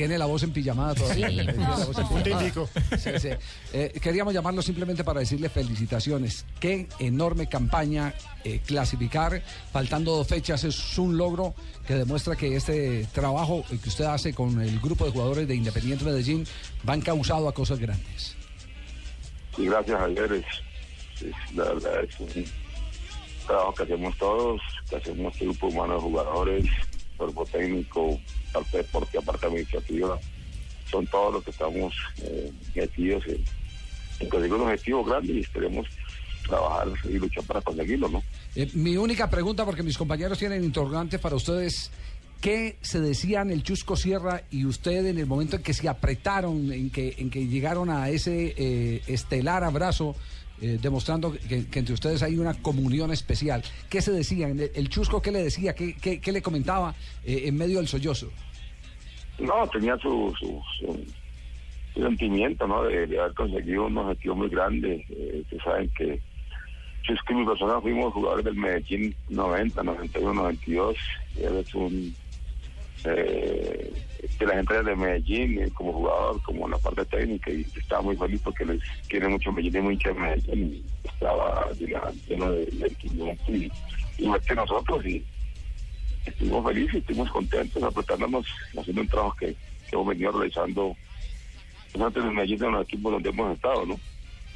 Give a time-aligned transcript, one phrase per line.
[0.00, 1.28] Tiene la voz empillamada todavía.
[2.96, 3.10] Sí.
[3.20, 3.38] La.
[3.74, 6.46] Eh, queríamos llamarlo simplemente para decirle felicitaciones.
[6.58, 9.42] Qué enorme campaña eh, clasificar.
[9.70, 11.54] Faltando dos fechas es un logro
[11.86, 16.02] que demuestra que este trabajo que usted hace con el grupo de jugadores de Independiente
[16.02, 16.46] Medellín
[16.82, 18.34] van causado a cosas grandes.
[19.58, 20.32] Y gracias, Javier.
[20.32, 22.44] Es, es- la verdad es un
[23.46, 26.64] trabajo que hacemos todos, que hacemos este grupo humano de jugadores,
[27.20, 28.18] cuerpo técnico,
[28.52, 30.18] parte deportiva, parte administrativa.
[30.90, 33.44] Son todos los que estamos eh, metidos en,
[34.20, 35.86] en conseguir un objetivo grande y esperemos
[36.48, 38.22] trabajar y luchar para conseguirlo, ¿no?
[38.56, 41.90] Eh, mi única pregunta, porque mis compañeros tienen interrogantes para ustedes.
[42.40, 46.72] ¿Qué se decían el Chusco Sierra y usted en el momento en que se apretaron,
[46.72, 50.16] en que, en que llegaron a ese eh, estelar abrazo,
[50.62, 53.62] eh, demostrando que, entre ustedes hay una comunión especial?
[53.88, 54.58] ¿Qué se decían?
[54.74, 55.74] ¿El, Chusco qué le decía?
[55.74, 56.94] ¿Qué, qué- qué le comentaba
[57.24, 58.30] eh, en medio del sollozo?
[59.38, 60.62] No, tenía su, su,
[61.94, 62.84] sentimiento, ¿no?
[62.84, 65.04] De, haber conseguido un objetivo muy grande.
[65.08, 66.20] Eh, ustedes saben que
[67.02, 70.96] Chusco y mi persona fuimos jugadores del Medellín 90, 91, 92.
[71.36, 72.14] Y él es un...
[73.04, 73.92] Eh,
[74.38, 78.02] de la gente de Medellín, eh, como jugador, como en la parte técnica, y estaba
[78.02, 80.74] muy feliz porque les quiere mucho Medellín y muy Medellín.
[80.74, 82.96] Y estaba lleno de, de
[83.48, 83.70] y
[84.18, 85.06] igual que nosotros.
[85.06, 85.24] y
[86.24, 88.46] estuvimos felices, estuvimos contentos, apretándonos,
[88.78, 89.56] haciendo un trabajo que, que
[89.92, 90.96] hemos venido realizando
[91.92, 94.00] pues, antes de Medellín en los equipos donde hemos estado, ¿no?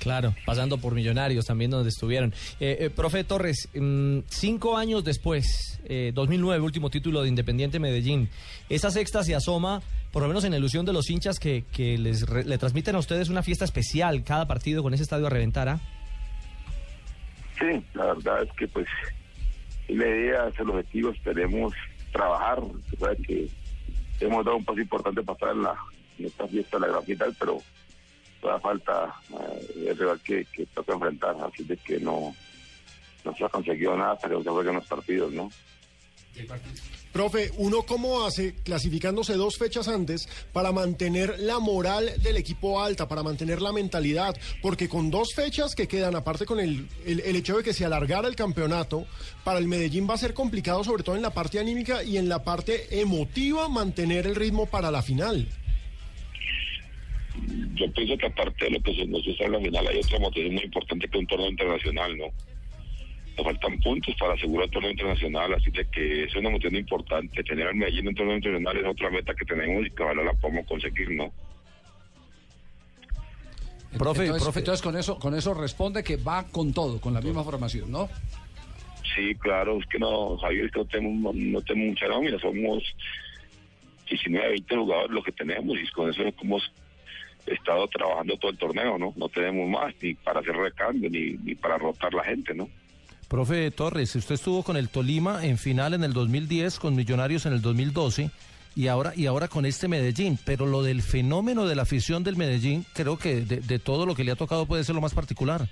[0.00, 2.32] Claro, pasando por Millonarios también donde estuvieron.
[2.60, 8.28] Eh, eh, profe Torres, mm, cinco años después, eh, 2009, último título de Independiente Medellín,
[8.68, 9.80] esa sexta se asoma,
[10.12, 11.64] por lo menos en la ilusión de los hinchas que,
[11.98, 15.30] les re- le transmiten a ustedes una fiesta especial cada partido con ese estadio a
[15.30, 15.80] reventar, ¿ah?
[17.58, 18.86] Sí, la verdad es que pues
[19.88, 21.72] la idea es el objetivo, esperemos
[22.12, 22.58] trabajar,
[23.26, 23.48] que
[24.20, 25.74] hemos dado un paso importante para estar en, la,
[26.18, 27.58] en esta fiesta de la gran final, pero
[28.44, 32.34] todavía falta eh, el rival que, que toca enfrentar, así de que no,
[33.24, 35.50] no se ha conseguido nada que se jueguen los partidos, ¿no?
[37.12, 43.08] Profe, ¿uno cómo hace clasificándose dos fechas antes para mantener la moral del equipo alta,
[43.08, 44.36] para mantener la mentalidad?
[44.60, 47.84] Porque con dos fechas que quedan, aparte con el, el, el hecho de que se
[47.84, 49.06] alargara el campeonato,
[49.44, 52.28] para el Medellín va a ser complicado, sobre todo en la parte anímica y en
[52.28, 55.48] la parte emotiva, mantener el ritmo para la final.
[57.74, 60.18] Yo pienso que aparte de lo que se nos hizo en la final hay otra
[60.18, 62.26] motivación muy importante que un torneo internacional, ¿no?
[63.36, 67.42] Nos faltan puntos para asegurar el torneo internacional, así de que es una motivación importante.
[67.42, 70.22] Tener al Medellín en un torneo internacional es otra meta que tenemos y que ojalá
[70.22, 71.32] la podamos conseguir, ¿no?
[73.98, 74.58] Profe, entonces, profe.
[74.60, 78.08] entonces con eso, con eso responde que va con todo, con la misma formación, ¿no?
[79.14, 82.82] Sí, claro, es que no, Javier, es que no tenemos, no tenemos mucha nómina, somos
[84.08, 86.58] 19, 20 jugadores los que tenemos y con eso es como
[87.46, 89.12] estado trabajando todo el torneo, ¿no?
[89.16, 92.68] No tenemos más ni para hacer recambio ni, ni para rotar la gente, ¿no?
[93.28, 97.54] Profe Torres, usted estuvo con el Tolima en final en el 2010, con Millonarios en
[97.54, 98.30] el 2012
[98.76, 102.36] y ahora y ahora con este Medellín, pero lo del fenómeno de la afición del
[102.36, 105.14] Medellín, creo que de, de todo lo que le ha tocado puede ser lo más
[105.14, 105.68] particular.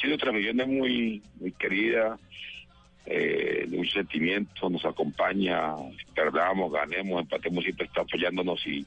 [0.00, 2.18] Sí, nuestra afición es muy, muy querida,
[3.06, 5.74] eh, de mucho sentimiento, nos acompaña,
[6.14, 8.84] perdamos, ganemos, empatemos, siempre está apoyándonos y,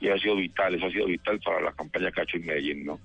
[0.00, 2.98] y ha sido vital, eso ha sido vital para la campaña Cacho en Medellín, ¿no?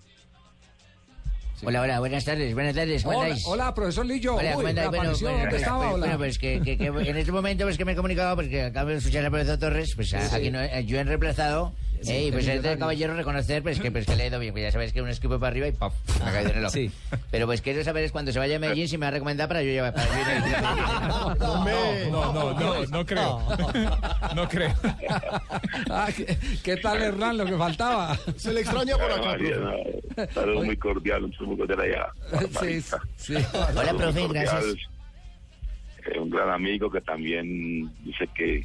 [1.64, 4.36] Hola, hola, buenas tardes, buenas tardes, ¿cómo Hola, hola, profesor Lillo.
[4.36, 4.64] Hola, Uy.
[4.64, 5.80] Bueno, bueno, ¿dónde estaba?
[5.80, 5.98] pues, Hola.
[5.98, 8.90] bueno, pues que, que- que en este momento pues que me he comunicado porque acabo
[8.90, 11.74] de escuchar al profesor Torres, pues a- aquí no, eh, yo he reemplazado,
[12.08, 14.54] eh, y pues es de caballero reconocer pues que, pues que le he ido bien,
[14.54, 15.94] pues ya sabéis que un esquipo para arriba y ¡pop!
[16.20, 16.76] me ha caído en el ojo.
[16.76, 16.92] Sí.
[17.32, 19.48] Pero pues quiero saber es cuando se vaya a Medellín si me va a recomendar
[19.48, 23.42] para yo llevar para yo ir Hombre, No, no, no, no creo.
[24.36, 24.74] No creo.
[25.90, 27.38] Ah, ¿qué, qué tal, Hernán?
[27.38, 28.18] Lo que faltaba.
[28.36, 32.08] se le extraña por acá, no, saludos muy cordial, un saludo cordial allá.
[33.16, 33.36] Sí.
[33.76, 34.64] Hola, profe, gracias.
[36.06, 38.64] Eh, un gran amigo que también dice que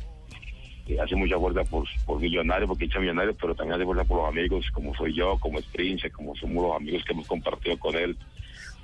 [1.02, 4.28] hace mucha fuerza por, por Millonarios, porque hincha Millonarios, pero también hace fuerza por los
[4.28, 7.96] amigos, como soy yo, como es Prince, como somos los amigos que hemos compartido con
[7.96, 8.16] él.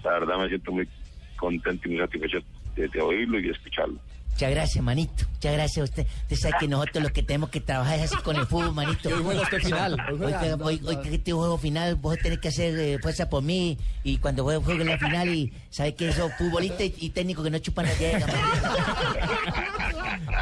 [0.05, 0.89] La verdad me siento muy
[1.37, 2.39] contento y muy satisfecho
[2.77, 3.99] de, de oírlo y de escucharlo.
[4.31, 5.25] Muchas gracias, manito.
[5.33, 6.07] Muchas gracias a usted.
[6.25, 9.09] Usted sabe que nosotros lo que tenemos que trabajar es así con el fútbol, manito.
[9.17, 9.93] hoy juega usted final.
[9.95, 12.99] Hoy Hoy, juega- que- hoy, hoy que este juego final, vos tenés que hacer eh,
[13.01, 13.79] fuerza por mí.
[14.05, 17.51] Y cuando juegue, juegue la final, y sabes que esos futbolistas y, y técnicos que
[17.51, 18.27] no chupan la llega,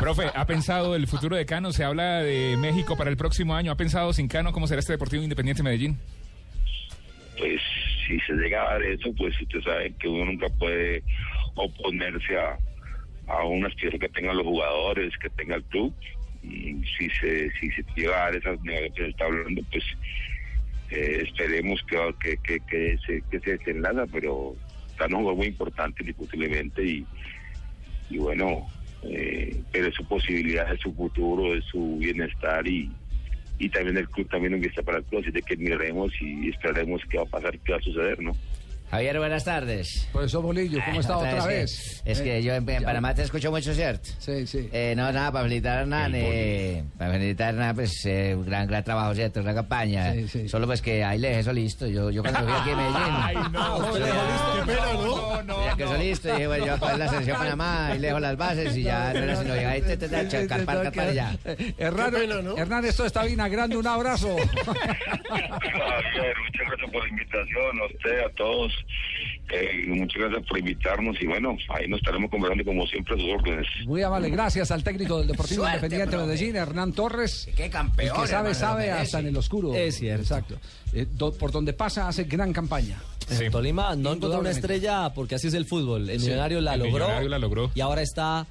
[0.00, 1.72] Profe, ¿ha pensado el futuro de Cano?
[1.72, 3.70] Se habla de México para el próximo año.
[3.70, 5.98] ¿Ha pensado sin Cano cómo será este Deportivo Independiente Medellín?
[7.38, 7.60] pues
[8.06, 11.02] si se llega a dar eso, pues usted sabe que uno nunca puede
[11.54, 12.58] oponerse a,
[13.28, 15.92] a una aspiración que tengan los jugadores, que tenga el club.
[16.42, 19.84] Y si se si se llega a dar esas negociaciones está hablando, pues
[20.90, 24.54] eh, esperemos que, que, que, que se, que se desenlaza, pero
[24.90, 27.06] está un jugador muy importante indiscutiblemente y,
[28.10, 28.68] y bueno,
[29.02, 32.90] eh, pero es su posibilidad, es su futuro, es su bienestar y,
[33.58, 37.02] y también el club también empieza para el club, así de que miraremos y esperaremos
[37.08, 38.32] qué va a pasar, qué va a suceder, ¿no?
[38.90, 40.06] Javier, buenas tardes.
[40.12, 42.02] Profesor Bolillo, ¿cómo está otra que- vez?
[42.04, 44.08] Es que Eh, yo en, en Panamá te escucho mucho, ¿cierto?
[44.18, 44.68] Sí, sí.
[44.72, 48.44] Eh, no, nada, para felicitar a Hernán, eh, para felicitar a Hernán, pues, eh, un
[48.46, 49.40] gran, gran trabajo, ¿cierto?
[49.40, 50.12] Una campaña.
[50.12, 50.48] Sí, sí.
[50.48, 51.86] Solo pues que ahí le dejé eso listo.
[51.88, 53.52] Yo, yo cuando fui aquí a Medellín.
[53.52, 54.52] no, ¿Usted le dejó listo?
[54.54, 54.92] Qué pena,
[55.44, 55.64] ¿no?
[55.66, 58.06] Ya que eso listo, dije, bueno, yo voy a coger la selección Panamá, y le
[58.08, 60.82] dejo las bases y ya no era sino llegar ahí, te, te, te, te, carpar,
[60.84, 61.36] carpar y ya.
[61.78, 62.12] Hernán,
[62.44, 62.56] ¿no?
[62.56, 63.78] Hernán, esto está vinagrando.
[63.78, 64.36] Un abrazo.
[64.36, 68.72] Javier, muchas gracias por la invitación, a usted, a todos.
[69.50, 73.28] Eh, muchas gracias por invitarnos y bueno, ahí nos estaremos conversando como siempre a sus
[73.30, 73.66] órdenes.
[73.86, 76.26] Muy amable, gracias al técnico del Deportivo Suerte, Independiente profe.
[76.26, 77.48] Medellín, Hernán Torres.
[77.54, 78.08] Qué campeón.
[78.16, 79.74] El que sabe, hermano, sabe hasta en el oscuro.
[79.74, 80.22] Es cierto.
[80.22, 80.56] Exacto.
[80.94, 82.96] Eh, do- por donde pasa hace gran campaña.
[83.28, 83.44] Sí.
[83.50, 86.08] Tolima no encontró una estrella porque así es el fútbol.
[86.10, 87.04] El Millonario la el logró.
[87.04, 87.70] Millonario la logró.
[87.74, 88.46] Y ahora está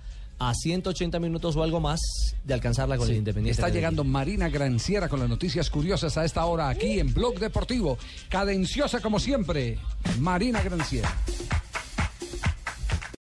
[0.50, 2.00] a 180 minutos o algo más
[2.44, 3.60] de alcanzarla con el Independiente.
[3.60, 7.98] Está llegando Marina Granciera con las noticias curiosas a esta hora aquí en Blog Deportivo.
[8.30, 9.78] Cadenciosa como siempre,
[10.19, 11.10] Marina Granciera.